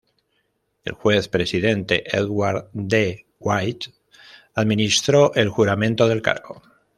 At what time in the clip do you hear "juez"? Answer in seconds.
0.93-1.27